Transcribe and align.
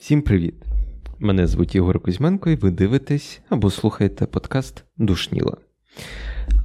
Всім 0.00 0.22
привіт! 0.22 0.54
Мене 1.18 1.46
звуть 1.46 1.74
Ігор 1.74 2.00
Кузьменко, 2.00 2.50
і 2.50 2.56
ви 2.56 2.70
дивитесь 2.70 3.40
або 3.48 3.70
слухаєте 3.70 4.26
подкаст 4.26 4.84
Душніла. 4.96 5.56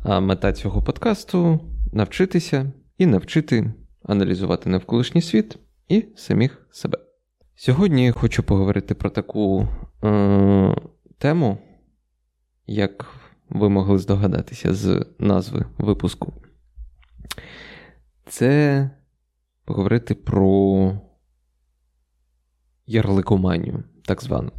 А 0.04 0.20
мета 0.20 0.54
цього 0.54 0.84
подкасту 0.84 1.60
навчитися 1.94 2.72
і 2.98 3.06
навчити 3.06 3.74
аналізувати 4.04 4.70
навколишній 4.70 5.22
світ 5.22 5.58
і 5.88 6.06
самих 6.16 6.68
себе. 6.72 6.98
Сьогодні 7.56 8.06
я 8.06 8.12
хочу 8.12 8.44
поговорити 8.44 8.96
про 8.96 9.10
таку 9.10 9.68
е- 10.04 10.76
тему, 11.18 11.58
як 12.68 13.06
ви 13.50 13.70
могли 13.70 14.00
здогадатися 14.00 14.74
з 14.74 15.06
назви 15.20 15.66
випуску. 15.78 16.34
Це 18.26 18.90
поговорити 19.66 20.16
про 20.16 20.92
ярликоманію, 22.88 23.84
так 24.06 24.22
звану. 24.22 24.52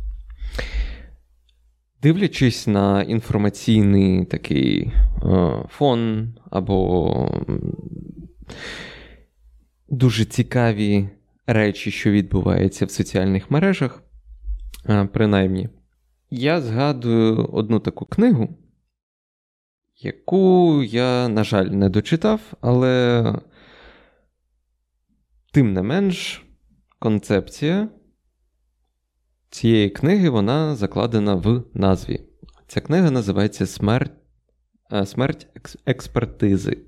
Дивлячись 2.03 2.67
на 2.67 3.03
інформаційний 3.03 4.25
такий 4.25 4.83
е, 4.83 5.65
фон 5.69 6.35
або 6.51 7.43
дуже 9.89 10.25
цікаві 10.25 11.09
речі, 11.47 11.91
що 11.91 12.11
відбуваються 12.11 12.87
в 12.87 12.91
соціальних 12.91 13.51
мережах, 13.51 14.03
е, 14.89 15.09
принаймні, 15.13 15.69
я 16.31 16.61
згадую 16.61 17.47
одну 17.53 17.81
таку 17.81 18.07
книгу, 18.07 18.49
яку 19.97 20.83
я, 20.83 21.29
на 21.29 21.45
жаль, 21.45 21.67
не 21.67 21.89
дочитав, 21.89 22.41
але 22.61 23.35
тим 25.53 25.73
не 25.73 25.83
менш, 25.83 26.45
концепція 26.99 27.89
цієї 29.57 29.91
книги 29.91 30.29
вона 30.29 30.77
закладена 30.77 31.35
в 31.35 31.65
назві. 31.75 32.21
Ця 32.67 32.81
книга 32.81 33.11
називається 33.11 33.67
Смерть 33.67 34.13
е, 34.93 35.07
Смерть 35.07 35.47
експертизи. 35.87 36.79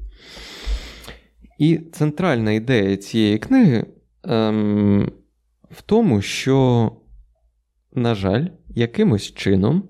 І 1.59 1.79
центральна 1.79 2.53
ідея 2.53 2.97
цієї 2.97 3.39
книги 3.39 3.87
ем, 4.25 5.13
в 5.71 5.83
тому, 5.83 6.23
що, 6.23 6.93
на 7.93 8.15
жаль, 8.15 8.47
якимось 8.69 9.35
чином 9.35 9.89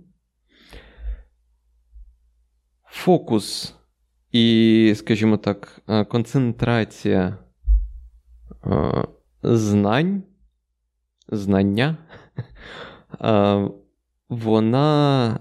фокус 2.84 3.74
і, 4.32 4.94
скажімо 4.96 5.36
так, 5.36 5.80
е, 5.88 6.04
концентрація 6.04 7.38
е, 8.66 9.04
знань, 9.42 10.22
знання 11.28 11.96
вона 14.28 15.40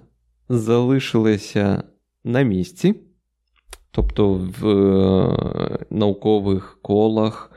залишилася 0.50 1.84
на 2.24 2.42
місці, 2.42 2.96
тобто 3.92 4.34
в 4.60 4.68
е, 4.68 5.86
наукових 5.90 6.80
колах, 6.82 7.52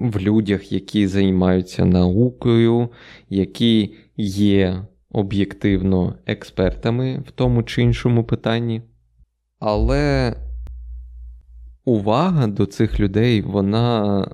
в 0.00 0.18
людях, 0.18 0.72
які 0.72 1.06
займаються 1.06 1.84
наукою, 1.84 2.88
які 3.28 3.94
є 4.16 4.84
об'єктивно 5.10 6.14
експертами 6.26 7.22
в 7.26 7.30
тому 7.30 7.62
чи 7.62 7.82
іншому 7.82 8.24
питанні. 8.24 8.82
Але 9.58 10.34
увага 11.84 12.46
до 12.46 12.66
цих 12.66 13.00
людей, 13.00 13.42
вона 13.42 14.26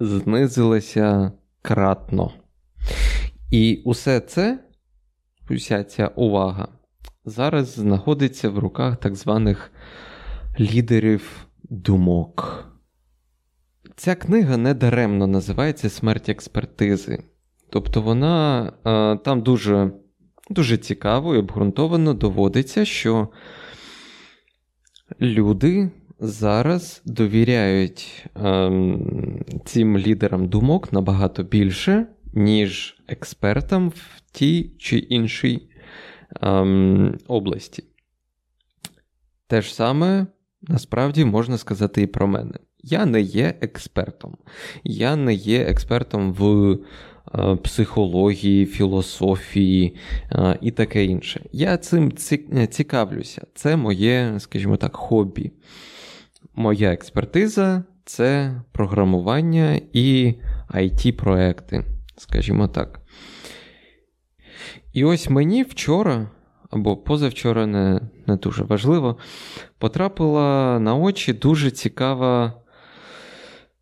знизилася 0.00 1.32
кратно. 1.62 2.32
І 3.50 3.82
усе 3.84 4.20
це, 4.20 4.64
уся 5.50 5.84
ця 5.84 6.06
увага, 6.06 6.68
зараз 7.24 7.68
знаходиться 7.68 8.48
в 8.48 8.58
руках 8.58 8.96
так 8.96 9.16
званих 9.16 9.72
лідерів 10.60 11.46
думок. 11.62 12.64
Ця 13.96 14.14
книга 14.14 14.56
недаремно 14.56 15.26
називається 15.26 15.90
Смерть 15.90 16.28
експертизи. 16.28 17.22
Тобто 17.70 18.02
вона 18.02 18.66
е, 18.86 19.16
там 19.16 19.42
дуже 19.42 19.90
дуже 20.50 20.78
цікаво 20.78 21.34
і 21.34 21.38
обґрунтовано 21.38 22.14
доводиться, 22.14 22.84
що 22.84 23.28
люди 25.20 25.90
зараз 26.20 27.02
довіряють 27.04 28.26
ем, 28.34 29.44
цим 29.64 29.98
лідерам 29.98 30.48
думок 30.48 30.92
набагато 30.92 31.42
більше, 31.42 32.06
ніж 32.34 32.96
експертам 33.08 33.88
в 33.88 34.20
тій 34.32 34.72
чи 34.78 34.98
іншій 34.98 35.68
ем, 36.40 37.18
області. 37.26 37.84
Те 39.46 39.62
ж 39.62 39.74
саме 39.74 40.26
насправді 40.62 41.24
можна 41.24 41.58
сказати 41.58 42.02
і 42.02 42.06
про 42.06 42.26
мене. 42.26 42.54
Я 42.82 43.06
не 43.06 43.20
є 43.20 43.54
експертом. 43.60 44.36
Я 44.84 45.16
не 45.16 45.34
є 45.34 45.60
експертом 45.60 46.32
в 46.32 46.72
е, 47.34 47.56
психології, 47.56 48.66
філософії 48.66 49.96
е, 50.32 50.58
і 50.60 50.70
таке 50.70 51.04
інше. 51.04 51.40
Я 51.52 51.76
цим 51.76 52.12
цікавлюся. 52.70 53.46
Це 53.54 53.76
моє, 53.76 54.34
скажімо 54.38 54.76
так, 54.76 54.96
хобі. 54.96 55.52
Моя 56.60 56.92
експертиза 56.92 57.84
це 58.04 58.60
програмування 58.72 59.80
і 59.92 60.34
it 60.74 61.12
проекти 61.12 61.84
скажімо 62.16 62.68
так. 62.68 63.00
І 64.92 65.04
ось 65.04 65.30
мені 65.30 65.62
вчора, 65.62 66.30
або 66.70 66.96
позавчора, 66.96 67.66
не 67.66 68.00
не 68.26 68.36
дуже 68.36 68.64
важливо, 68.64 69.16
потрапила 69.78 70.78
на 70.80 70.94
очі 70.94 71.32
дуже 71.32 71.70
цікава, 71.70 72.52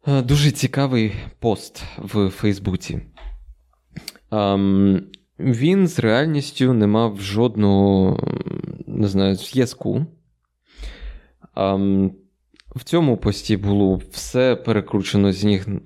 е, 0.06 0.22
дуже 0.22 0.50
цікавий 0.50 1.14
пост 1.38 1.82
в 1.98 2.28
Фейсбуці. 2.28 3.00
Um, 4.30 5.02
він 5.38 5.88
з 5.88 5.98
реальністю 5.98 6.72
не 6.72 6.86
мав 6.86 7.20
жодного 7.20 8.20
не 8.86 9.08
знаю, 9.08 9.34
зв'язку. 9.34 10.06
Um, 11.56 12.10
в 12.76 12.84
цьому 12.84 13.16
пості 13.16 13.56
було 13.56 14.00
все 14.10 14.56
перекручено 14.56 15.32
з 15.32 15.44
ніг. 15.44 15.66
Е, 15.68 15.80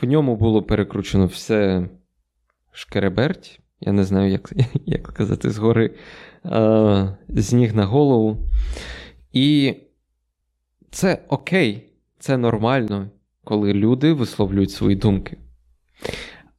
в 0.00 0.06
ньому 0.06 0.36
було 0.36 0.62
перекручено 0.62 1.26
все 1.26 1.88
шкереберть. 2.72 3.60
Я 3.80 3.92
не 3.92 4.04
знаю, 4.04 4.30
як 4.30 4.52
як 4.86 5.02
казати 5.02 5.50
згори, 5.50 5.94
е, 6.44 7.16
з 7.28 7.52
ніг 7.52 7.74
на 7.74 7.84
голову. 7.84 8.38
І 9.32 9.74
це 10.90 11.24
окей, 11.28 11.92
це 12.18 12.36
нормально, 12.36 13.10
коли 13.44 13.72
люди 13.72 14.12
висловлюють 14.12 14.70
свої 14.70 14.96
думки. 14.96 15.36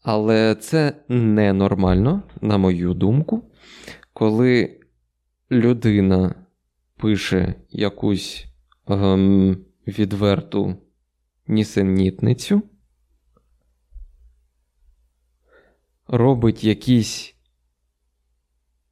Але 0.03 0.55
це 0.55 0.93
ненормально, 1.09 2.23
на 2.41 2.57
мою 2.57 2.93
думку, 2.93 3.43
коли 4.13 4.79
людина 5.51 6.35
пише 6.97 7.55
якусь 7.69 8.45
ем, 8.87 9.57
відверту 9.87 10.75
нісенітницю, 11.47 12.61
робить 16.07 16.63
якісь 16.63 17.35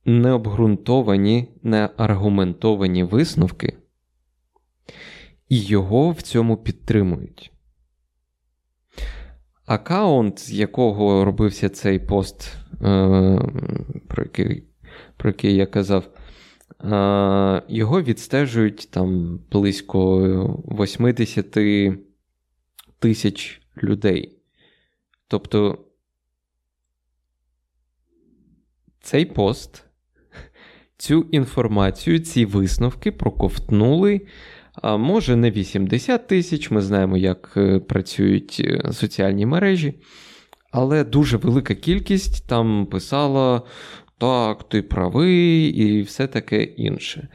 необґрунтовані, 0.06 1.50
неаргументовані 1.64 3.04
висновки, 3.04 3.78
і 5.50 5.60
його 5.60 6.12
в 6.12 6.22
цьому 6.22 6.58
підтримують. 6.58 7.52
Аккаунт, 9.66 10.40
з 10.40 10.53
якого 10.53 11.26
робився 11.26 11.70
цей 11.70 12.00
пост, 12.00 12.58
е, 12.82 13.40
про 14.08 14.24
який 14.24 14.64
про 15.18 15.29
який 15.29 15.56
я 15.56 15.66
казав, 15.66 16.09
його 17.68 18.02
відстежують 18.02 18.88
там 18.92 19.40
близько 19.52 20.20
80 20.80 21.58
тисяч 23.00 23.62
людей. 23.84 24.40
Тобто 25.28 25.86
цей 29.02 29.26
пост, 29.26 29.84
цю 30.98 31.22
інформацію, 31.32 32.20
ці 32.20 32.46
висновки 32.46 33.12
проковтнули. 33.12 34.22
А 34.82 34.98
може, 34.98 35.36
не 35.36 35.52
80 35.52 36.28
тисяч, 36.28 36.72
ми 36.72 36.82
знаємо, 36.82 37.18
як 37.18 37.54
е, 37.58 37.80
працюють 37.80 38.62
е, 38.66 38.94
соціальні 38.94 39.46
мережі, 39.46 39.94
але 40.72 41.04
дуже 41.04 41.38
велика 41.38 41.76
кількість 41.76 42.48
там 42.48 42.86
писала 42.86 43.62
так, 44.17 44.70
ти 44.70 44.82
правий, 44.82 45.67
і 45.67 46.02
все 46.02 46.28
таке 46.28 46.64
інше. 46.64 47.28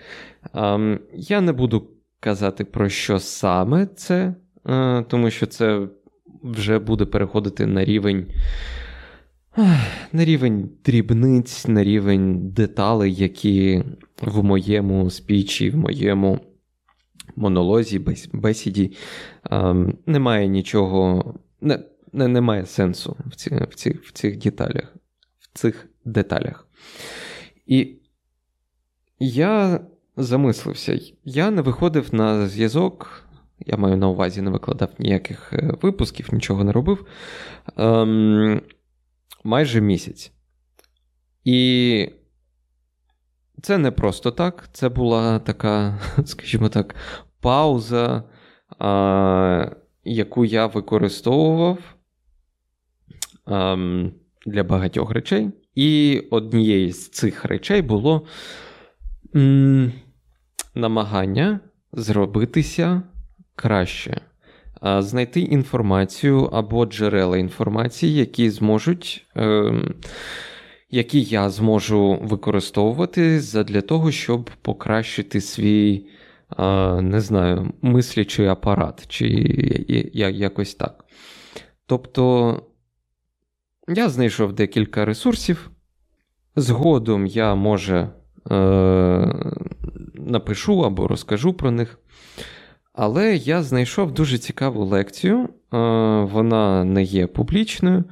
Я 1.14 1.40
не 1.40 1.52
буду 1.52 1.90
казати, 2.20 2.64
про 2.64 2.88
що 2.88 3.18
саме 3.18 3.86
це 3.86 4.34
е, 4.68 5.02
тому 5.08 5.30
що 5.30 5.46
це 5.46 5.88
вже 6.42 6.78
буде 6.78 7.04
переходити 7.04 7.66
на 7.66 7.84
рівень. 7.84 8.26
На 10.12 10.24
рівень 10.24 10.70
дрібниць, 10.84 11.68
на 11.68 11.84
рівень 11.84 12.50
деталей, 12.50 13.14
які 13.14 13.82
в 14.22 14.44
моєму 14.44 15.10
спічі, 15.10 15.70
в 15.70 15.76
моєму 15.76 16.40
монолозі, 17.36 18.06
бесіді 18.32 18.92
ем, 19.50 19.98
немає 20.06 20.48
нічого, 20.48 21.34
не, 21.60 21.78
не, 22.12 22.28
немає 22.28 22.66
сенсу 22.66 23.16
в, 23.26 23.36
ці, 23.36 23.50
в, 23.70 23.74
ці, 23.74 23.90
в 23.90 24.12
цих 24.12 24.38
деталях. 24.38 24.96
В 25.40 25.58
цих 25.58 25.88
деталях. 26.04 26.69
І 27.66 27.96
я 29.18 29.80
замислився, 30.16 31.00
я 31.24 31.50
не 31.50 31.62
виходив 31.62 32.14
на 32.14 32.48
зв'язок, 32.48 33.24
я 33.66 33.76
маю 33.76 33.96
на 33.96 34.08
увазі, 34.08 34.42
не 34.42 34.50
викладав 34.50 34.88
ніяких 34.98 35.52
е, 35.52 35.74
випусків, 35.82 36.28
нічого 36.32 36.64
не 36.64 36.72
робив. 36.72 37.06
Ем, 37.76 38.62
майже 39.44 39.80
місяць. 39.80 40.32
І 41.44 42.10
це 43.62 43.78
не 43.78 43.90
просто 43.90 44.30
так. 44.30 44.68
Це 44.72 44.88
була 44.88 45.38
така, 45.38 45.98
скажімо 46.24 46.68
так, 46.68 46.94
пауза, 47.40 48.22
а, 48.78 49.70
яку 50.04 50.44
я 50.44 50.66
використовував 50.66 51.78
ем, 53.46 54.12
для 54.46 54.64
багатьох 54.64 55.10
речей. 55.10 55.50
І 55.74 56.22
однією 56.30 56.92
з 56.92 57.08
цих 57.08 57.44
речей 57.44 57.82
було 57.82 58.26
м, 59.36 59.92
намагання 60.74 61.60
зробитися 61.92 63.02
краще, 63.54 64.20
знайти 64.98 65.40
інформацію 65.40 66.44
або 66.44 66.86
джерела 66.86 67.38
інформації, 67.38 68.14
які 68.14 68.50
зможуть. 68.50 69.26
Е, 69.36 69.72
які 70.90 71.22
я 71.22 71.50
зможу 71.50 72.18
використовувати 72.22 73.40
для 73.40 73.80
того, 73.80 74.10
щоб 74.10 74.50
покращити 74.62 75.40
свій, 75.40 76.06
не 77.00 77.20
знаю, 77.20 77.72
мислячий 77.82 78.46
апарат, 78.46 79.06
чи 79.08 79.26
якось 80.14 80.74
так. 80.74 81.04
Тобто 81.86 82.62
я 83.96 84.08
знайшов 84.08 84.52
декілька 84.52 85.04
ресурсів. 85.04 85.70
Згодом 86.56 87.26
я, 87.26 87.54
може, 87.54 88.08
е, 88.50 88.54
напишу 90.14 90.80
або 90.80 91.08
розкажу 91.08 91.52
про 91.54 91.70
них. 91.70 91.98
Але 92.92 93.36
я 93.36 93.62
знайшов 93.62 94.12
дуже 94.12 94.38
цікаву 94.38 94.84
лекцію, 94.84 95.38
е, 95.38 95.48
вона 96.24 96.84
не 96.84 97.02
є 97.02 97.26
публічною, 97.26 98.04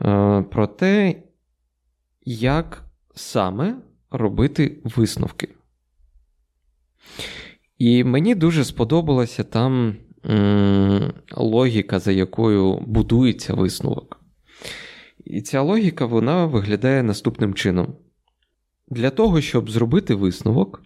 е, 0.00 0.42
про 0.50 0.66
те, 0.66 1.14
як 2.24 2.84
саме 3.14 3.74
робити 4.10 4.78
висновки. 4.84 5.48
І 7.78 8.04
мені 8.04 8.34
дуже 8.34 8.64
сподобалася 8.64 9.44
там 9.44 9.96
логіка, 11.36 11.98
за 11.98 12.12
якою 12.12 12.78
будується 12.78 13.54
висновок. 13.54 14.25
І 15.26 15.42
ця 15.42 15.60
логіка 15.60 16.06
вона 16.06 16.46
виглядає 16.46 17.02
наступним 17.02 17.54
чином. 17.54 17.96
Для 18.88 19.10
того, 19.10 19.40
щоб 19.40 19.70
зробити 19.70 20.14
висновок, 20.14 20.82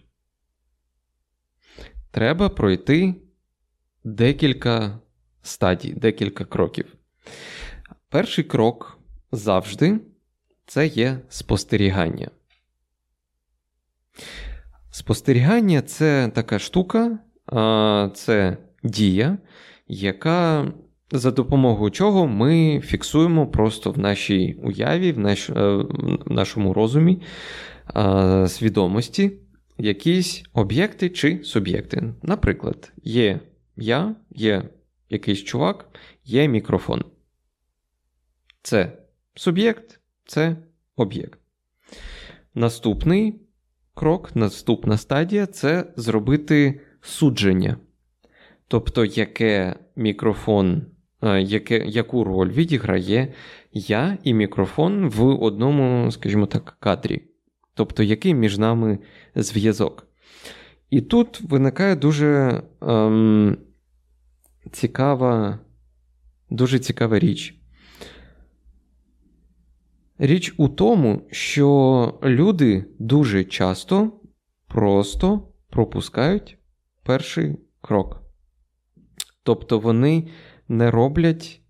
треба 2.11 2.49
пройти 2.49 3.15
декілька 4.03 4.99
стадій, 5.41 5.93
декілька 5.93 6.45
кроків. 6.45 6.95
Перший 8.09 8.43
крок 8.43 8.99
завжди 9.31 9.99
це 10.65 10.87
є 10.87 11.19
спостерігання. 11.29 12.31
Спостерігання 14.91 15.81
це 15.81 16.31
така 16.35 16.59
штука, 16.59 17.19
це 18.13 18.57
дія, 18.83 19.37
яка 19.87 20.71
за 21.11 21.31
допомогою 21.31 21.91
чого 21.91 22.27
ми 22.27 22.81
фіксуємо 22.85 23.47
просто 23.47 23.91
в 23.91 23.99
нашій 23.99 24.59
уяві, 24.63 25.11
в, 25.11 25.19
наш, 25.19 25.49
е, 25.49 25.53
в 26.25 26.31
нашому 26.31 26.73
розумі 26.73 27.21
свідомості 28.47 29.31
якісь 29.77 30.43
об'єкти 30.53 31.09
чи 31.09 31.43
суб'єкти. 31.43 32.13
Наприклад, 32.21 32.93
є 33.03 33.39
я, 33.75 34.15
є 34.29 34.63
якийсь 35.09 35.43
чувак, 35.43 35.99
є 36.25 36.47
мікрофон. 36.47 37.03
Це 38.61 38.97
суб'єкт, 39.35 39.99
це 40.25 40.57
об'єкт. 40.95 41.39
Наступний 42.55 43.41
крок, 43.93 44.35
наступна 44.35 44.97
стадія 44.97 45.45
це 45.45 45.93
зробити 45.95 46.81
судження. 47.01 47.77
Тобто, 48.67 49.05
яке 49.05 49.75
мікрофон, 49.95 50.77
е, 50.77 50.85
яке, 51.21 51.77
яку 51.77 52.23
роль 52.23 52.49
відіграє 52.49 53.33
я 53.73 54.17
і 54.23 54.33
мікрофон 54.33 55.09
в 55.09 55.43
одному, 55.43 56.11
скажімо 56.11 56.45
так, 56.45 56.77
кадрі. 56.79 57.21
Тобто, 57.73 58.03
який 58.03 58.33
між 58.33 58.57
нами 58.57 58.99
зв'язок. 59.35 60.07
І 60.89 61.01
тут 61.01 61.41
виникає 61.41 61.95
дуже 61.95 62.61
ем, 62.81 63.57
цікава, 64.71 65.59
дуже 66.49 66.79
цікава 66.79 67.19
річ. 67.19 67.55
Річ 70.17 70.53
у 70.57 70.69
тому, 70.69 71.21
що 71.31 72.19
люди 72.23 72.85
дуже 72.99 73.43
часто 73.43 74.11
просто 74.67 75.47
пропускають 75.69 76.57
перший 77.03 77.55
крок. 77.81 78.21
Тобто 79.43 79.79
вони 79.79 80.27
не 80.71 80.91
роблять, 80.91 81.61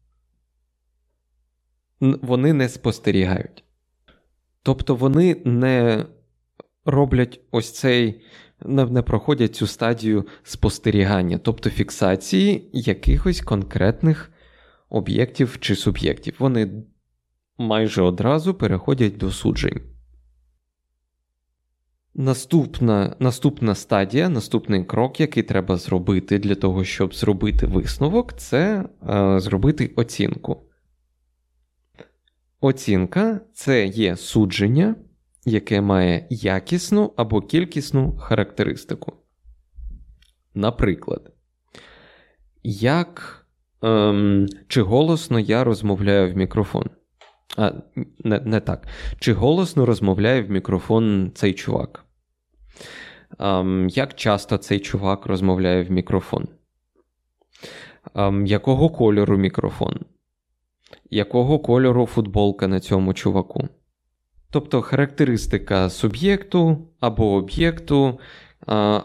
вони 1.99 2.53
не 2.53 2.69
спостерігають. 2.69 3.63
Тобто 4.63 4.95
вони 4.95 5.41
не 5.45 6.05
роблять 6.85 7.39
ось 7.51 7.71
цей, 7.71 8.21
не 8.65 9.01
проходять 9.01 9.55
цю 9.55 9.67
стадію 9.67 10.27
спостерігання, 10.43 11.37
тобто 11.37 11.69
фіксації 11.69 12.69
якихось 12.73 13.41
конкретних 13.41 14.31
об'єктів 14.89 15.57
чи 15.59 15.75
суб'єктів. 15.75 16.35
Вони 16.39 16.83
майже 17.57 18.01
одразу 18.01 18.53
переходять 18.53 19.17
до 19.17 19.31
суджень. 19.31 19.90
Наступна 22.15 23.15
наступна 23.19 23.75
стадія, 23.75 24.29
наступний 24.29 24.83
крок, 24.83 25.19
який 25.19 25.43
треба 25.43 25.77
зробити 25.77 26.39
для 26.39 26.55
того, 26.55 26.83
щоб 26.83 27.15
зробити 27.15 27.65
висновок, 27.65 28.33
це 28.33 28.85
е, 29.09 29.39
зробити 29.39 29.93
оцінку. 29.95 30.63
Оцінка 32.61 33.41
це 33.53 33.85
є 33.85 34.17
судження, 34.17 34.95
яке 35.45 35.81
має 35.81 36.27
якісну 36.29 37.13
або 37.17 37.41
кількісну 37.41 38.17
характеристику. 38.17 39.13
Наприклад, 40.53 41.33
як 42.63 43.45
ем, 43.81 44.47
чи 44.67 44.81
голосно 44.81 45.39
я 45.39 45.63
розмовляю 45.63 46.33
в 46.33 46.37
мікрофон. 46.37 46.89
А, 47.57 47.71
Не 48.23 48.39
не 48.39 48.59
так. 48.59 48.87
Чи 49.19 49.33
голосно 49.33 49.85
розмовляє 49.85 50.41
в 50.41 50.51
мікрофон 50.51 51.31
цей 51.35 51.53
чувак? 51.53 52.05
А, 53.37 53.63
як 53.89 54.13
часто 54.13 54.57
цей 54.57 54.79
чувак 54.79 55.25
розмовляє 55.25 55.83
в 55.83 55.91
мікрофон? 55.91 56.47
А, 58.13 58.31
якого 58.45 58.89
кольору 58.89 59.37
мікрофон? 59.37 59.99
Якого 61.09 61.59
кольору 61.59 62.05
футболка 62.05 62.67
на 62.67 62.79
цьому 62.79 63.13
чуваку? 63.13 63.69
Тобто 64.51 64.81
характеристика 64.81 65.89
суб'єкту 65.89 66.87
або 66.99 67.33
об'єкту, 67.33 68.19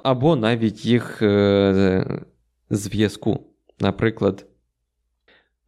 або 0.03 0.37
навіть 0.37 0.87
їх 0.87 1.23
е, 1.23 2.25
зв'язку. 2.71 3.47
Наприклад, 3.81 4.47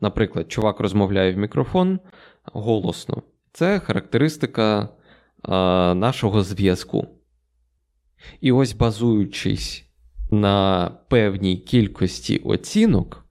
наприклад, 0.01 0.53
чувак 0.53 0.81
розмовляє 0.81 1.33
в 1.33 1.39
мікрофон, 1.39 2.01
голосно. 2.53 3.23
Це 3.53 3.79
характеристика 3.79 4.89
а, 5.43 5.95
нашого 5.95 6.43
зв'язку. 6.43 7.09
І 8.41 8.53
ось 8.53 8.73
базуючись 8.73 9.85
на 10.31 10.91
певній 11.09 11.57
кількості 11.57 12.39
оцінок, 12.39 13.27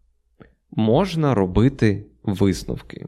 можна 0.72 1.34
робити 1.34 2.06
висновки. 2.24 3.08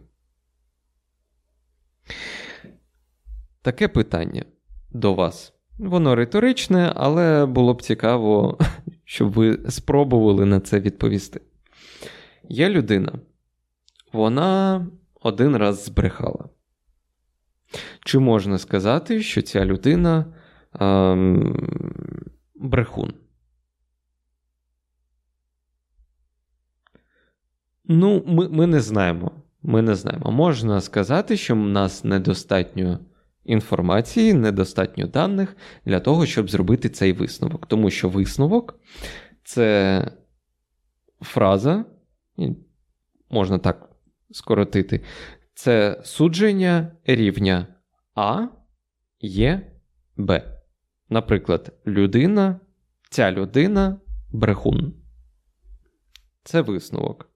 Таке 3.61 3.87
питання 3.87 4.45
до 4.91 5.13
вас. 5.13 5.53
Воно 5.77 6.15
риторичне, 6.15 6.93
але 6.95 7.45
було 7.45 7.73
б 7.73 7.81
цікаво, 7.81 8.57
щоб 9.05 9.31
ви 9.31 9.59
спробували 9.69 10.45
на 10.45 10.59
це 10.59 10.79
відповісти. 10.79 11.41
є 12.49 12.69
людина, 12.69 13.13
вона 14.13 14.87
один 15.19 15.55
раз 15.55 15.85
збрехала. 15.85 16.49
Чи 18.05 18.19
можна 18.19 18.57
сказати, 18.57 19.21
що 19.21 19.41
ця 19.41 19.65
людина 19.65 20.25
ем, 20.79 21.69
брехун? 22.55 23.13
Ну, 27.85 28.23
ми 28.27 28.49
ми 28.49 28.67
не 28.67 28.79
знаємо. 28.81 29.31
Ми 29.61 29.81
не 29.81 29.95
знаємо. 29.95 30.31
Можна 30.31 30.81
сказати, 30.81 31.37
що 31.37 31.55
в 31.55 31.57
нас 31.57 32.03
недостатньо 32.03 32.99
інформації, 33.45 34.33
недостатньо 34.33 35.07
даних 35.07 35.57
для 35.85 35.99
того, 35.99 36.25
щоб 36.25 36.49
зробити 36.49 36.89
цей 36.89 37.13
висновок. 37.13 37.65
Тому 37.67 37.89
що 37.89 38.09
висновок 38.09 38.79
це 39.43 40.11
фраза, 41.21 41.85
можна 43.29 43.57
так 43.57 43.88
скоротити, 44.31 45.01
це 45.53 46.01
судження 46.03 46.91
рівня 47.05 47.67
А 48.15 48.47
є 49.19 49.71
Б. 50.17 50.59
Наприклад, 51.09 51.73
людина, 51.87 52.59
ця 53.09 53.31
людина 53.31 53.99
брехун. 54.31 54.93
Це 56.43 56.61
висновок. 56.61 57.29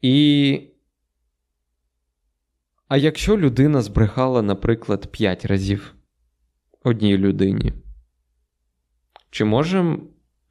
І. 0.00 0.68
А 2.88 2.96
якщо 2.96 3.38
людина 3.38 3.82
збрехала, 3.82 4.42
наприклад, 4.42 5.12
5 5.12 5.44
разів 5.44 5.94
одній 6.82 7.18
людині, 7.18 7.72
чи 9.30 9.44
можемо 9.44 9.98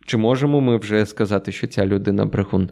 чи 0.06 0.18
можемо 0.18 0.62
ми 0.62 0.78
вже 0.78 1.06
сказати, 1.06 1.52
що 1.52 1.68
ця 1.68 1.86
людина 1.86 2.26
брехун? 2.26 2.70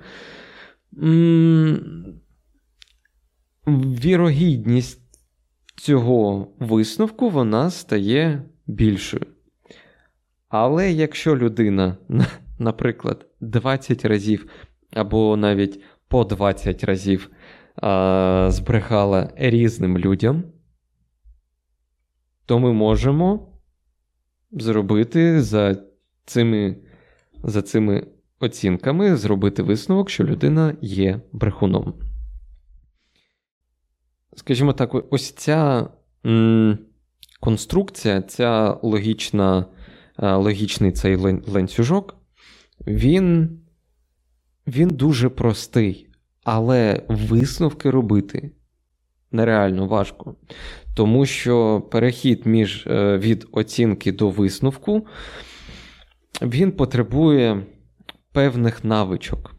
Вірогідність 3.67 5.01
цього 5.75 6.47
висновку 6.59 7.29
вона 7.29 7.69
стає 7.69 8.43
більшою. 8.67 9.25
Але 10.49 10.91
якщо 10.91 11.37
людина, 11.37 11.97
наприклад, 12.59 13.25
20 13.41 14.05
разів 14.05 14.49
або 14.93 15.37
навіть 15.37 15.81
по 16.07 16.23
20 16.23 16.83
разів 16.83 17.29
а, 17.75 18.47
збрехала 18.51 19.33
різним 19.35 19.97
людям, 19.97 20.43
то 22.45 22.59
ми 22.59 22.73
можемо 22.73 23.53
зробити 24.51 25.41
за 25.41 25.83
цими, 26.25 26.75
за 27.43 27.61
цими 27.61 28.07
оцінками 28.39 29.15
зробити 29.15 29.63
висновок, 29.63 30.09
що 30.09 30.23
людина 30.23 30.75
є 30.81 31.21
брехуном. 31.31 31.93
Скажімо 34.35 34.73
так, 34.73 35.13
ось 35.13 35.31
ця 35.31 35.87
конструкція, 37.39 38.21
ця 38.21 38.77
логічна, 38.81 39.65
логічний 40.17 40.91
цей 40.91 41.15
ланцюжок, 41.47 42.15
він 42.87 43.59
він 44.67 44.89
дуже 44.89 45.29
простий, 45.29 46.07
але 46.43 47.03
висновки 47.07 47.89
робити 47.91 48.51
нереально 49.31 49.87
важко. 49.87 50.35
Тому 50.95 51.25
що 51.25 51.81
перехід 51.91 52.45
між, 52.45 52.87
е, 52.87 53.17
від 53.17 53.47
оцінки 53.51 54.11
до 54.11 54.29
висновку 54.29 55.07
він 56.41 56.71
потребує 56.71 57.65
певних 58.31 58.83
навичок. 58.83 59.55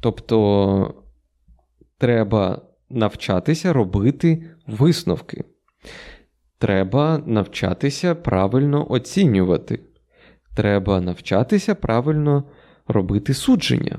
Тобто 0.00 1.04
треба 1.98 2.62
навчатися 2.90 3.72
робити 3.72 4.50
висновки. 4.66 5.44
Треба 6.58 7.22
навчатися 7.26 8.14
правильно 8.14 8.90
оцінювати. 8.90 9.80
Треба 10.54 11.00
навчатися 11.00 11.74
правильно 11.74 12.44
робити 12.86 13.34
судження. 13.34 13.98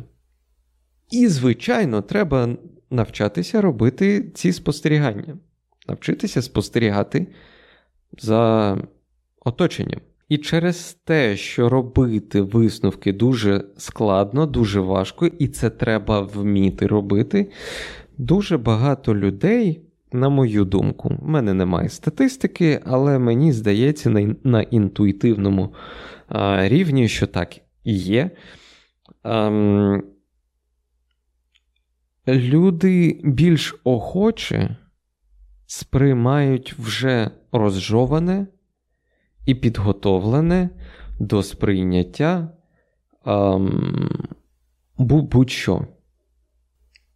І, 1.12 1.28
звичайно, 1.28 2.02
треба 2.02 2.58
навчатися 2.90 3.62
робити 3.62 4.32
ці 4.34 4.54
спостерігання, 4.54 5.38
навчитися 5.88 6.42
спостерігати 6.42 7.28
за 8.18 8.78
оточенням. 9.40 10.02
І 10.30 10.38
через 10.38 10.94
те, 11.04 11.38
що 11.38 11.70
робити 11.70 12.42
висновки 12.42 13.14
дуже 13.14 13.66
складно, 13.78 14.46
дуже 14.46 14.80
важко, 14.80 15.28
і 15.28 15.48
це 15.48 15.70
треба 15.70 16.22
вміти 16.22 16.88
робити, 16.88 17.52
дуже 18.18 18.58
багато 18.58 19.16
людей. 19.16 19.82
На 20.12 20.30
мою 20.30 20.66
думку, 20.66 21.10
в 21.22 21.30
мене 21.30 21.54
немає 21.54 21.90
статистики, 21.90 22.80
але 22.86 23.20
мені 23.20 23.54
здається, 23.54 24.10
на 24.10 24.36
на 24.44 24.62
інтуїтивному 24.62 25.74
а, 26.28 26.68
рівні, 26.68 27.08
що 27.08 27.28
так 27.28 27.56
і 27.84 27.94
є. 27.94 28.32
А, 29.24 29.48
ем, 29.48 30.04
люди 32.28 33.22
більш 33.24 33.76
охоче 33.84 34.78
сприймають 35.66 36.74
вже 36.80 37.32
розжоване 37.52 38.48
і 39.46 39.56
підготовлене 39.56 40.70
до 41.20 41.44
сприйняття 41.44 42.50
ем, 43.26 44.10
будь-що. 44.98 45.88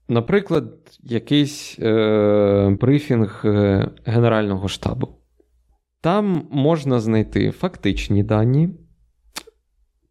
Наприклад, 0.07 0.73
якийсь 1.03 1.79
е, 1.79 2.77
брифінг 2.81 3.41
е, 3.45 3.87
Генерального 4.05 4.67
штабу. 4.67 5.07
Там 6.01 6.47
можна 6.51 6.99
знайти 6.99 7.51
фактичні 7.51 8.23
дані, 8.23 8.69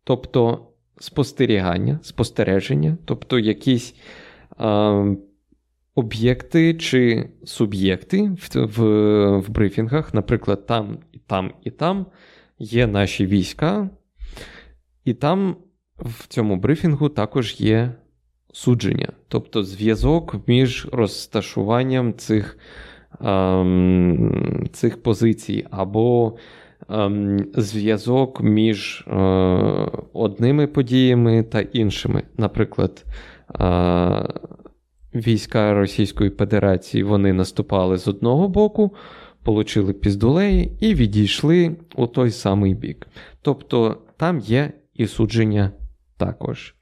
тобто 0.05 0.69
спостерігання, 1.01 1.99
спостереження, 2.03 2.99
тобто 3.05 3.39
якісь 3.39 3.95
об'єкти 5.99 6.75
чи 6.75 7.29
суб'єкти 7.45 8.23
в, 8.23 8.67
в, 8.67 9.39
в 9.39 9.51
брифінгах, 9.51 10.15
наприклад, 10.15 10.67
там 10.67 10.99
і 11.13 11.19
там 11.19 11.53
і 11.65 11.71
там 11.71 12.07
є 12.59 12.87
наші 12.87 13.27
війська, 13.27 13.91
і 15.05 15.15
там 15.15 15.57
в 15.97 16.27
цьому 16.27 16.57
брифінгу 16.57 17.09
також 17.09 17.61
є 17.61 17.93
судження, 18.53 19.13
тобто 19.29 19.63
зв'язок 19.63 20.37
між 20.47 20.89
розташуванням 20.93 22.15
цих, 22.15 22.59
ем, 23.21 24.69
цих 24.73 25.03
позицій, 25.03 25.67
або 25.71 26.37
ем, 26.89 27.47
зв'язок 27.55 28.41
між 28.41 29.05
е, 29.07 29.15
одними 30.13 30.67
подіями 30.67 31.43
та 31.43 31.61
іншими. 31.61 32.23
Наприклад, 32.37 33.05
війська 35.21 35.75
Російської 35.75 36.31
Федерації 36.31 37.03
вони 37.03 37.33
наступали 37.33 37.99
з 37.99 38.09
одного 38.09 38.49
боку, 38.49 38.95
получили 39.43 39.93
піздулеї 39.93 40.77
і 40.81 40.95
відійшли 40.95 41.77
у 41.97 42.07
той 42.07 42.31
самий 42.31 42.75
бік. 42.75 43.07
Тобто 43.43 43.99
там 44.17 44.39
є 44.39 44.73
і 44.95 45.07
судження 45.07 45.71
також. 46.17 46.75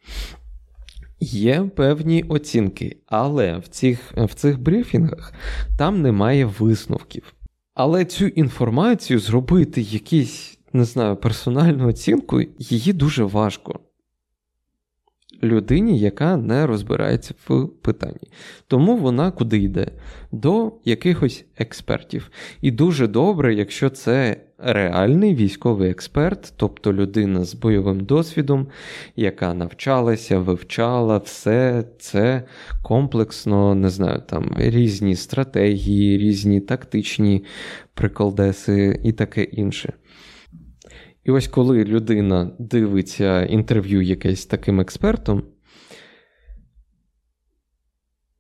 Є 1.20 1.62
певні 1.76 2.22
оцінки, 2.22 2.96
але 3.06 3.58
в 3.58 3.68
цих 3.68 4.12
в 4.16 4.34
цих 4.34 4.60
брифінгах 4.60 5.32
там 5.78 6.02
немає 6.02 6.44
висновків. 6.44 7.34
Але 7.74 8.04
цю 8.04 8.26
інформацію 8.26 9.18
зробити 9.18 9.80
якісь, 9.80 10.58
не 10.72 10.84
знаю, 10.84 11.16
персональну 11.16 11.88
оцінку, 11.88 12.42
її 12.58 12.92
дуже 12.92 13.24
важко 13.24 13.80
людині, 15.42 15.98
яка 15.98 16.36
не 16.36 16.66
розбирається 16.66 17.34
в 17.48 17.66
питанні. 17.66 18.28
Тому 18.66 18.96
вона 18.96 19.30
куди 19.30 19.58
йде? 19.58 19.86
До 20.32 20.72
якихось 20.84 21.44
експертів. 21.58 22.30
І 22.60 22.70
дуже 22.70 23.06
добре, 23.06 23.54
якщо 23.54 23.90
це 23.90 24.36
реальний 24.58 25.34
військовий 25.34 25.90
експерт, 25.90 26.52
тобто 26.56 26.92
людина 26.92 27.44
з 27.44 27.54
бойовим 27.54 28.00
досвідом, 28.00 28.66
яка 29.16 29.54
навчалася, 29.54 30.38
вивчала 30.38 31.18
все 31.18 31.84
це 31.98 32.42
комплексно, 32.82 33.74
не 33.74 33.90
знаю, 33.90 34.22
там 34.28 34.54
різні 34.58 35.16
стратегії, 35.16 36.18
різні 36.18 36.60
тактичні 36.60 37.44
приколдеси 37.94 39.00
і 39.04 39.12
таке 39.12 39.42
інше. 39.42 39.92
І 41.26 41.30
ось 41.30 41.48
коли 41.48 41.84
людина 41.84 42.50
дивиться 42.58 43.44
інтерв'ю 43.44 44.02
якесь 44.02 44.46
таким 44.46 44.80
експертом, 44.80 45.42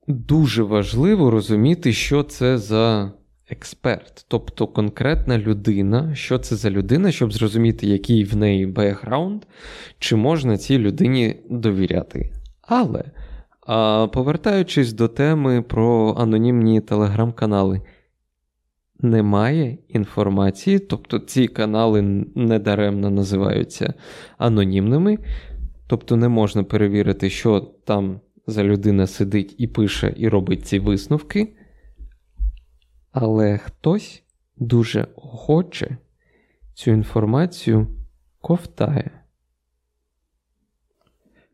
дуже 0.08 0.62
важливо 0.62 1.30
розуміти, 1.30 1.92
що 1.92 2.22
це 2.22 2.58
за 2.58 3.12
експерт, 3.48 4.24
тобто 4.28 4.66
конкретна 4.66 5.38
людина, 5.38 6.14
що 6.14 6.38
це 6.38 6.56
за 6.56 6.70
людина, 6.70 7.12
щоб 7.12 7.32
зрозуміти, 7.32 7.86
який 7.86 8.24
в 8.24 8.36
неї 8.36 8.66
бекграунд, 8.66 9.42
чи 9.98 10.16
можна 10.16 10.58
цій 10.58 10.78
людині 10.78 11.36
довіряти. 11.50 12.32
Але, 12.62 13.04
повертаючись 14.12 14.92
до 14.92 15.08
теми 15.08 15.62
про 15.62 16.14
анонімні 16.18 16.80
телеграм-канали, 16.80 17.80
немає 19.00 19.78
інформації, 19.88 20.78
тобто 20.78 21.18
ці 21.18 21.48
канали 21.48 22.02
недаремно 22.34 23.10
називаються 23.10 23.94
анонімними, 24.38 25.18
тобто 25.86 26.16
не 26.16 26.28
можна 26.28 26.64
перевірити, 26.64 27.30
що 27.30 27.60
там 27.60 28.20
за 28.46 28.64
людина 28.64 29.06
сидить 29.06 29.54
і 29.58 29.66
пише, 29.66 30.14
і 30.16 30.28
робить 30.28 30.66
ці 30.66 30.78
висновки. 30.78 31.56
Але 33.12 33.58
хтось 33.58 34.22
дуже 34.56 35.06
охоче 35.16 35.96
цю 36.74 36.90
інформацію 36.90 37.86
ковтає. 38.40 39.10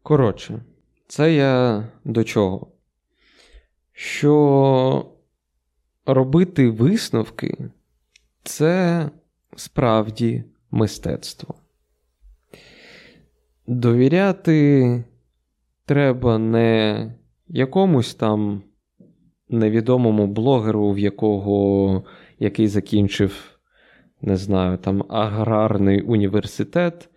Коротше, 0.02 0.62
це 1.06 1.34
я 1.34 1.84
до 2.04 2.25
чого? 2.25 2.66
Що 3.92 5.12
робити 6.06 6.71
висновки 6.71 7.71
це 8.42 9.09
справді 9.56 10.44
мистецтво. 10.71 11.54
Довіряти 13.66 15.04
треба 15.85 16.38
не 16.38 17.14
якомусь 17.49 18.14
там 18.14 18.62
невідомому 19.49 20.26
блогеру, 20.26 20.90
в 20.92 20.99
якого 20.99 22.04
який 22.38 22.68
закінчив, 22.68 23.59
не 24.21 24.37
знаю, 24.37 24.78
там 24.78 25.04
аграрний 25.09 26.00
університет, 26.00 27.09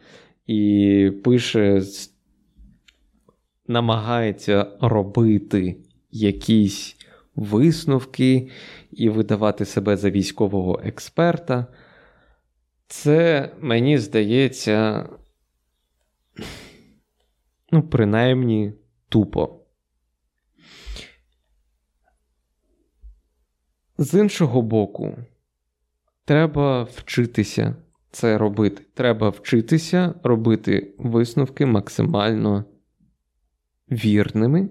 і 0.48 1.12
пише, 1.24 1.82
намагається 3.68 4.68
робити 4.82 5.77
якісь 6.12 6.96
висновки 7.36 8.50
і 8.92 9.10
видавати 9.10 9.65
себе 9.65 9.98
за 9.98 10.10
військового 10.10 10.82
експерта. 10.84 11.68
Це, 12.88 13.50
мені 13.60 13.98
здається, 13.98 15.10
ну, 17.72 17.84
принаймні, 17.84 18.74
тупо. 19.10 19.60
З 23.98 24.20
іншого 24.20 24.62
боку, 24.62 25.18
треба 26.25 26.84
вчитися 26.84 27.75
це 28.12 28.38
робити. 28.38 28.84
Треба 28.94 29.30
вчитися 29.30 30.13
робити 30.24 30.96
висновки 30.98 31.65
максимально 31.65 32.65
вірними 33.92 34.70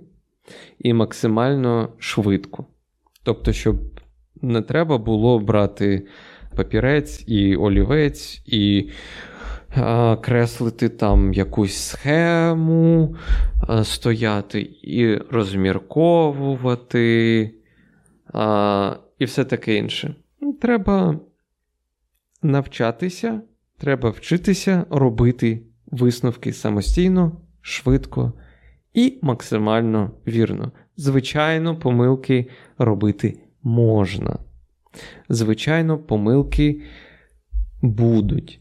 і 0.79 0.93
максимально 0.93 1.89
швидко. 1.99 2.67
Тобто, 3.23 3.53
щоб 3.53 3.77
не 4.43 4.63
треба 4.63 4.99
було 4.99 5.39
брати 5.39 6.07
папірець 6.57 7.25
і 7.27 7.57
олівець 7.57 8.43
і 8.47 8.91
а, 9.77 10.17
креслити 10.17 10.89
там 10.89 11.33
якусь 11.33 11.77
схему, 11.77 13.17
а, 13.61 13.85
стояти 13.85 14.61
і 14.83 15.17
розмірковувати. 15.17 17.51
А, 18.33 18.97
і 19.19 19.25
все 19.25 19.45
таке 19.45 19.77
інше. 19.77 20.15
Треба 20.61 21.21
навчатися, 22.43 23.41
треба 23.79 24.11
вчитися 24.11 24.85
робити 24.91 25.63
висновки 25.87 26.53
самостійно, 26.53 27.41
швидко 27.61 28.33
і 28.95 29.19
максимально 29.23 30.11
вірно. 30.27 30.73
Звичайно, 30.97 31.79
помилки 31.79 32.51
робити 32.79 33.39
можна. 33.63 34.39
Звичайно, 35.29 35.99
помилки 35.99 36.83
будуть. 37.83 38.61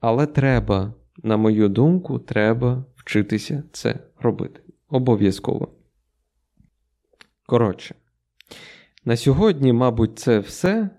Але 0.00 0.26
треба, 0.26 0.94
на 1.22 1.36
мою 1.36 1.68
думку, 1.68 2.18
треба 2.18 2.84
вчитися 2.96 3.62
це 3.72 3.98
робити. 4.20 4.60
Обов'язково. 4.88 5.68
Коротше, 7.46 7.94
на 9.04 9.16
сьогодні, 9.16 9.72
мабуть, 9.72 10.18
це 10.18 10.38
все. 10.38 10.90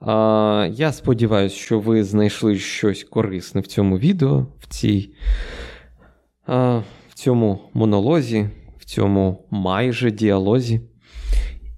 А, 0.00 0.68
Я 0.72 0.92
сподіваюся, 0.92 1.56
що 1.56 1.80
ви 1.80 2.04
знайшли 2.04 2.58
щось 2.58 3.04
корисне 3.04 3.60
в 3.60 3.66
цьому 3.66 3.98
відео, 3.98 4.46
в 4.58 4.66
цій, 4.68 5.14
а, 6.46 6.82
в 7.14 7.16
цьому 7.16 7.70
монолозі, 7.74 8.48
в 8.78 8.84
цьому 8.84 9.46
майже 9.50 10.10
діалозі. 10.10 10.80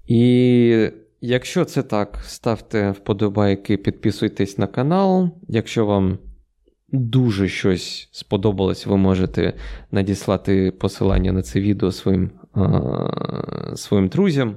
І 0.07 0.89
якщо 1.21 1.65
це 1.65 1.83
так, 1.83 2.19
ставте 2.23 2.91
вподобайки, 2.91 3.77
підписуйтесь 3.77 4.57
на 4.57 4.67
канал. 4.67 5.29
Якщо 5.47 5.85
вам 5.85 6.17
дуже 6.89 7.47
щось 7.47 8.09
сподобалось, 8.11 8.85
ви 8.85 8.97
можете 8.97 9.53
надіслати 9.91 10.71
посилання 10.71 11.31
на 11.31 11.41
це 11.41 11.59
відео 11.59 11.91
своїм, 11.91 12.31
а, 12.53 13.75
своїм 13.75 14.07
друзям. 14.07 14.55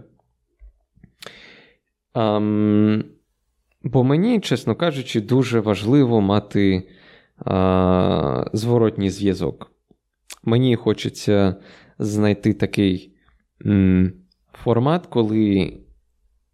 Um, 2.14 3.04
бо 3.82 4.04
мені, 4.04 4.40
чесно 4.40 4.74
кажучи, 4.74 5.20
дуже 5.20 5.60
важливо 5.60 6.20
мати 6.20 6.88
а, 7.38 8.44
зворотній 8.52 9.10
зв'язок. 9.10 9.70
Мені 10.42 10.76
хочеться 10.76 11.56
знайти 11.98 12.52
такий 12.52 13.12
м, 13.66 14.12
формат, 14.52 15.06
коли 15.06 15.72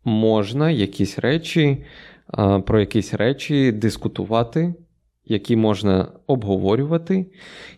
можна 0.04 0.70
якісь 0.70 1.18
речі, 1.18 1.84
а, 2.26 2.60
про 2.60 2.80
якісь 2.80 3.14
речі 3.14 3.72
дискутувати, 3.72 4.74
які 5.24 5.56
можна 5.56 6.12
обговорювати, 6.26 7.26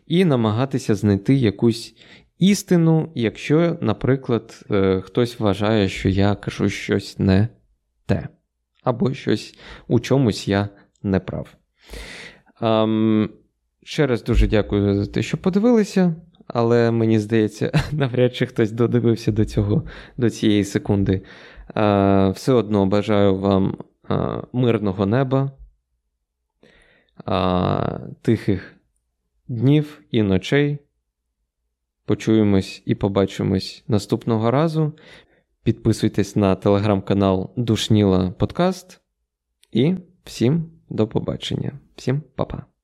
і 0.06 0.24
намагатися 0.24 0.94
знайти 0.94 1.34
якусь 1.34 1.94
істину, 2.38 3.12
якщо, 3.14 3.78
наприклад, 3.80 4.64
е, 4.70 5.00
хтось 5.00 5.40
вважає, 5.40 5.88
що 5.88 6.08
я 6.08 6.34
кажу 6.34 6.68
щось 6.68 7.18
не 7.18 7.48
те. 8.06 8.28
Або 8.84 9.14
щось 9.14 9.58
у 9.88 10.00
чомусь 10.00 10.48
я 10.48 10.68
не 11.02 11.20
прав. 11.20 11.54
Um, 12.60 13.28
ще 13.88 14.06
раз 14.06 14.22
дуже 14.22 14.46
дякую 14.46 15.04
за 15.04 15.10
те, 15.10 15.22
що 15.22 15.36
подивилися, 15.36 16.14
але 16.46 16.90
мені 16.90 17.18
здається, 17.18 17.72
навряд 17.92 18.36
чи 18.36 18.46
хтось 18.46 18.72
додивився 18.72 19.32
до 19.32 19.44
цього, 19.44 19.84
до 20.16 20.30
цієї 20.30 20.64
секунди. 20.64 21.22
Все 22.34 22.52
одно 22.52 22.86
бажаю 22.86 23.36
вам 23.36 23.76
мирного 24.52 25.06
неба, 25.06 25.52
тихих 28.22 28.74
днів 29.48 30.00
і 30.10 30.22
ночей. 30.22 30.78
Почуємось 32.04 32.82
і 32.86 32.94
побачимось 32.94 33.84
наступного 33.88 34.50
разу. 34.50 34.92
Підписуйтесь 35.62 36.36
на 36.36 36.54
телеграм-канал 36.54 37.52
Душніла 37.56 38.30
Подкаст. 38.30 39.00
І 39.72 39.94
всім 40.24 40.70
до 40.88 41.08
побачення. 41.08 41.72
Всім 41.96 42.22
па-па. 42.34 42.77